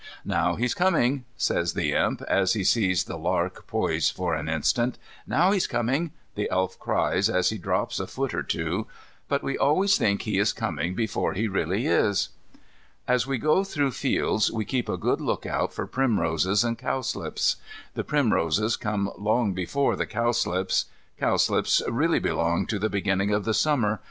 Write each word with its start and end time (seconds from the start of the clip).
"Now 0.25 0.55
he's 0.55 0.73
coming," 0.73 1.25
says 1.37 1.75
the 1.75 1.91
Imp, 1.93 2.23
as 2.23 2.53
he 2.53 2.63
sees 2.63 3.03
the 3.03 3.19
lark 3.19 3.67
poise 3.67 4.09
for 4.09 4.33
an 4.33 4.49
instant. 4.49 4.97
"Now 5.27 5.51
he's 5.51 5.67
coming," 5.67 6.09
the 6.33 6.49
Elf 6.49 6.79
cries, 6.79 7.29
as 7.29 7.51
he 7.51 7.59
drops 7.59 7.99
a 7.99 8.07
foot 8.07 8.33
or 8.33 8.41
two. 8.41 8.87
But 9.27 9.43
we 9.43 9.59
always 9.59 9.99
think 9.99 10.23
he 10.23 10.39
is 10.39 10.53
coming 10.53 10.95
before 10.95 11.33
he 11.33 11.47
really 11.47 11.85
is. 11.85 12.29
As 13.07 13.27
we 13.27 13.37
go 13.37 13.63
through 13.63 13.91
the 13.91 13.95
fields 13.95 14.51
we 14.51 14.65
keep 14.65 14.89
a 14.89 14.97
good 14.97 15.21
look 15.21 15.45
out 15.45 15.71
for 15.71 15.85
primroses 15.85 16.63
and 16.63 16.79
cowslips. 16.79 17.57
The 17.93 18.03
primroses 18.03 18.77
come 18.77 19.11
long 19.19 19.53
before 19.53 19.95
the 19.95 20.07
cowslips. 20.07 20.85
Cowslips 21.19 21.79
really 21.87 22.17
belong 22.17 22.65
to 22.65 22.79
the 22.79 22.89
beginning 22.89 23.29
of 23.29 23.45
the 23.45 23.53
Summer. 23.53 23.99